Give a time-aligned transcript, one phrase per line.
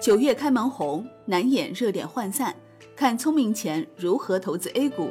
[0.00, 2.56] 九月开门红，难掩热点涣散。
[2.96, 5.10] 看聪明钱如何投资 A 股。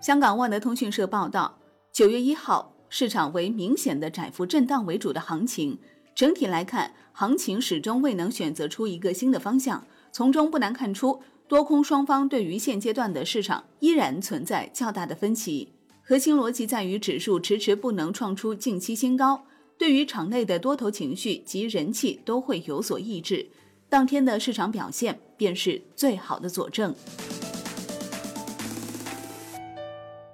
[0.00, 1.58] 香港万德通讯社报道，
[1.92, 5.76] 九月一号，市场为明显的窄幅震荡为主的行情。
[6.14, 9.84] 整体来看，行情始终未能选择出一个新的方向。
[10.12, 15.72] 从中不难看出，多空双方对于现阶段的市场依然存在较大的分歧。
[16.00, 19.46] 核心逻辑在于指数迟迟不能创出近期新高。
[19.76, 23.46] 对于场内的多头情绪及人气都会有所抑制，
[23.88, 26.94] 当天的市场表现便是最好的佐证。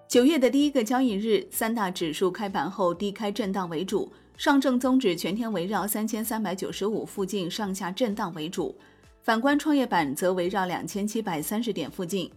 [0.06, 8.74] 九月的第一个交易日，三大指数开盘后低开震荡为主，上证综指全天围绕三千三百九十五附近上下震荡为主，
[9.22, 12.30] 反观创业板则围绕两千七百三十点附近。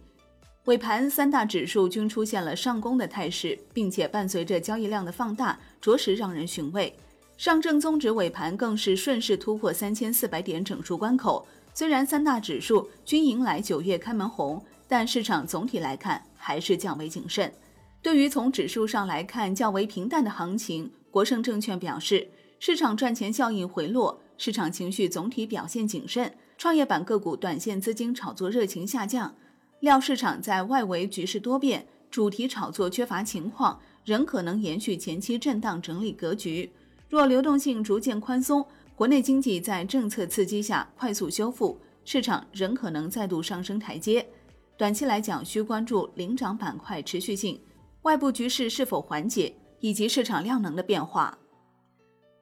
[0.66, 6.94] 尾盘三大指数均出现了上攻的态势，并且伴随着交易量的放大，着实让人寻味。
[7.36, 11.46] 上证综指尾盘更是顺势突破三千四百点整数关口。
[11.74, 17.52] 虽然三大指数均迎来九月开门红，但市场总体来看还是较为谨慎。
[18.00, 22.28] 对于从指数上来看较为平淡的行情，国盛证券表示，
[22.60, 29.34] 市场赚钱效应回落，市场情绪总体表现谨慎，创业板个股短线资金炒作热情下降。
[29.80, 36.70] 料市场在外围局势多变、主题炒作缺乏情况，仍可能延续前期震荡整理格局。
[37.14, 44.26] 若流动性逐渐宽松，国内经济在政策刺激下快速修复，市场仍可能再度上升台阶。
[44.76, 47.60] 短期来讲，需关注领涨板块持续性、
[48.02, 51.38] 外部局势是否缓解以及市场量能的变化。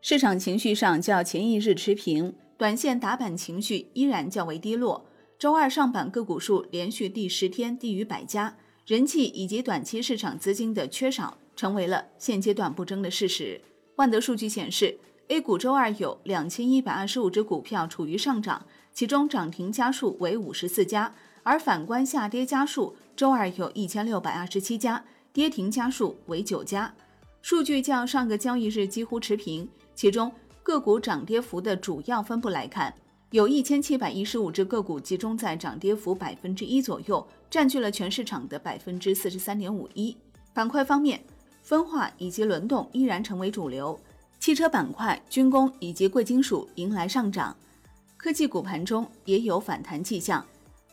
[0.00, 5.04] 市场情绪上较前一日持平，短线打板情绪依然较为低落。
[5.38, 8.56] 周二上板个股数连续第十天低于百家，
[8.86, 13.60] 人气以及短期市场资金的缺少成为了现阶段不争的事实。
[13.96, 14.98] 万德数据显示
[15.28, 26.94] ，A 股周二有两千一百二十五只股票处于上涨，其中涨停家数为五十四家，而反观下跌家数，周二有一千六百二十七家，跌停家数为九家。
[27.42, 30.32] 数据较上个交易日几乎持平，其中
[30.62, 32.94] 个股涨跌幅的主要分布来看。
[33.30, 40.16] 有一千七百一十五只个股集中在涨跌幅百分之一左右，占据了全市场的百分之四十三点五一。
[40.52, 41.24] 板块方面，
[41.62, 43.98] 分化以及轮动依然成为主流，
[44.38, 47.56] 汽车板块、军工以及贵金属迎来上涨，
[48.16, 50.44] 科技股盘中也有反弹迹象。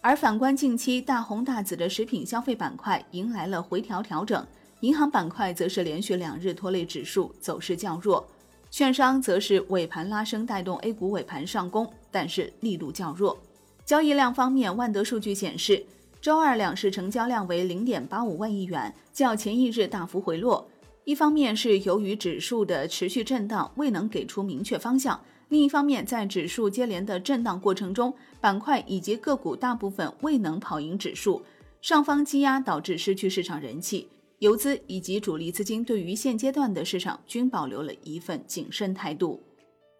[0.01, 4.45] 而反观近期大红大紫的食品消费板块迎来了回调调整，
[4.79, 8.25] 银行板块则是连续两日拖累指数，走势较弱。
[8.71, 13.37] 券商则是尾盘拉升带动 A 股尾盘上攻，但是力度较弱。
[13.83, 15.83] 交易量方面，万德数据显示，
[16.21, 20.69] 周二两市成交量为零点八五万亿元，较前一日大幅回落。
[21.05, 31.41] 一方面是由于指数的持续震荡未能给出明确方向，另一方面在指数接连的震荡过程中，板块以及个股大部分未能跑赢指数，
[31.81, 34.09] 上方积压导致失去市场人气。
[34.39, 39.41] 游资以及主力资金对于现阶段的市场均保留了一份谨慎态度。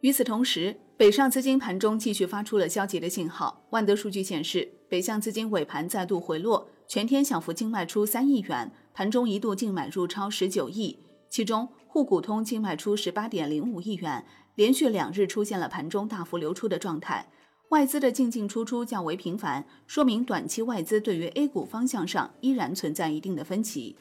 [0.02, 3.66] 与此同时，北上资金盘中继续发出了消极的信号。
[3.72, 10.98] 万德数据显示，北向资金尾盘再度回落，全天小幅净卖出三亿元，盘中一度净买入超十九亿，
[11.30, 17.30] 其中沪股通净卖出十八点零五亿元，连续两日出现了盘中大幅流出的状态。
[17.70, 23.96] 外资的进进出出较为频繁，说明短期外资对于 A 股方向上依然存在一定的分歧。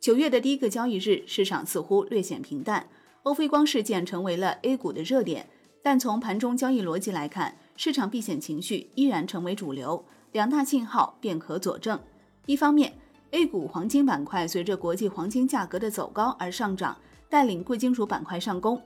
[0.00, 2.88] 九月的第一个交易日，市场似乎略显平淡，
[3.24, 5.50] 欧菲光事件成为了 A 股的热点。
[5.84, 10.02] 但从盘中交易逻辑来看，市场避险情绪依然成为主流，
[10.32, 12.00] 两大信号便可佐证：
[12.46, 12.90] 一方面
[13.32, 16.96] ，A 股黄金板块随着国际黄金价格的走高而上涨，
[17.28, 18.78] 带领贵金属板块上攻；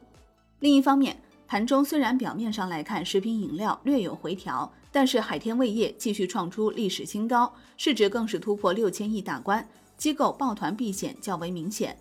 [0.59, 1.17] 另一方面，
[1.47, 9.65] 盘中虽然表面上来看食品饮料略有回调，但是海天味业继续创出历史新高，市值更是突破六千亿大关。
[9.97, 11.97] 机构抱团避险较为明显，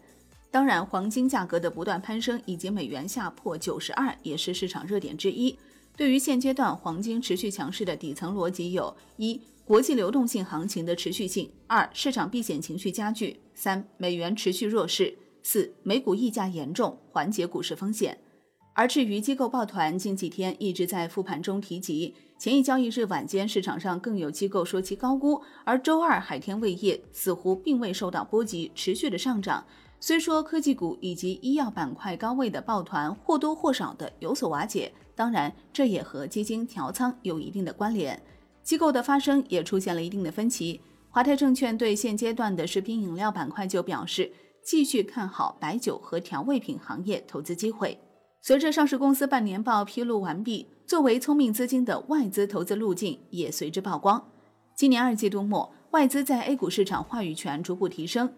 [0.49, 5.57] 当然，黄金价格的不断攀升以及美元下破九十二也是市场热点之一。
[5.95, 18.19] 对于现阶段黄金持续强势的底层逻辑有：一、国际流动性行情的持续性；二、市场避险情绪加剧；三、美元持续弱势；四、美股溢价严重，缓解股市风险。
[18.73, 22.13] 而至于机构抱团，近几天一直在复盘中提及。
[22.37, 29.65] 前一交易日晚间，市场上更有机构说其高估，而周二海天味业似乎并未受到波及，持续的上涨。
[29.99, 38.21] 虽说科技股以及医药板块高位的抱团或多或少的有所瓦解，当然这也和基金调仓有一定的关联。
[38.61, 40.79] 机构的发生也出现了一定的分歧。
[41.09, 44.31] 华泰证券对现阶段的食品饮料板块就表示，
[44.63, 47.99] 继续看好白酒和调味品行业投资机会。
[48.41, 54.29] 随着上市公司半年报披露完毕，作为聪明资金的外资投资路径也随之曝光。
[54.75, 58.31] 今年二季度末，外资在 A 股市场话语权逐步提升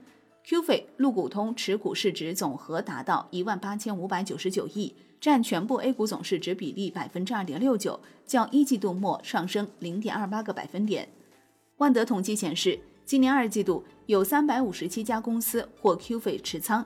[0.45, 11.07] ，Q 费陆股通持股市值总和达到一万八千五百九十九亿，占全部 A 股总市值比例百分之二点六九，较一季度末上升零点二八个百分点。
[11.77, 16.85] 万德统计显示，今年二季度有三百五十七家公司获 Q 费持仓。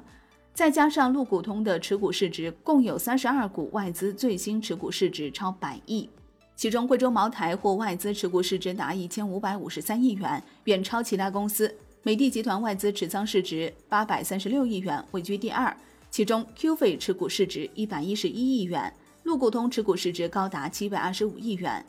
[0.53, 6.07] 再加上陆股通的持股市值，共有三十二股外资最新持股市值超百亿，
[6.55, 11.75] 其中贵州茅台获外资持股市值达一千五百五十三亿元，远超其他公司。
[12.05, 15.73] 美的集团外资持仓市值八百三十六亿元，位居第二，
[16.11, 21.85] 其中 Q 费持股市值一百一十一亿元，陆股通持股市值高达七百二十五亿元。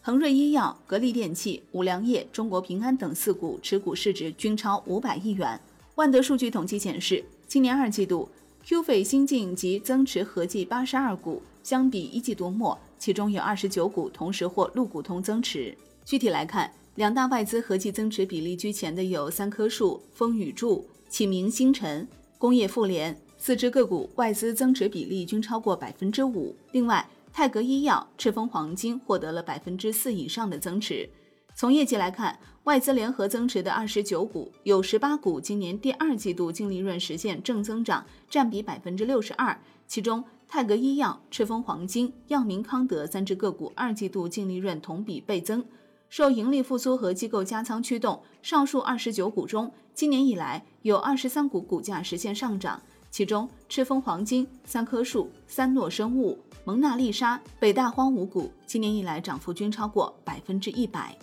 [0.00, 5.60] 恒瑞医药、格力电器、五粮液、中国平安等四股持股市值均超五百亿元。
[5.94, 7.24] 万德数据统计显示。
[7.46, 8.28] 今年二季度
[8.64, 15.76] ，Q 费新进及增持合计八十二股，相比一季度末，其中有二十九股同时获陆股通增持。
[16.04, 22.06] 具体来看，两大外资合计增持比例居前的有三棵树、风雨柱、启明星辰、
[22.36, 26.54] 工业富联四只个股，外资增持比例均超过百分之五。
[26.72, 31.08] 另外，泰格医药、赤峰黄金获得了百分之四以上的增持。
[31.54, 39.58] 从业绩来看，外资联合增持的二十九股，有十八股今年第二季度净利润实现正增长，占比百分之六十二。
[39.86, 45.64] 其中，泰格医药、赤峰黄金、药明康德三只个股二季度净利润同比倍增。
[46.12, 52.78] 受盈利复苏和机构加仓驱动，上述二十九股中，今年以来有二十三股股价实现上涨。
[53.10, 61.16] 其中，赤峰黄金、三棵树、三诺生物、蒙娜丽莎、北大荒五股今年以来涨幅均超过百分之一百。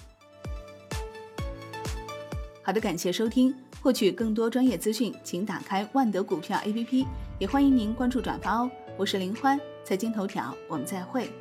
[2.64, 3.54] 好的，感谢收听。
[3.84, 7.06] 获取更多专业资讯，请打开万德股票 APP，
[7.38, 8.72] 也欢迎您关注转发哦。
[8.98, 11.32] 我是林欢，财经头条，我们再会。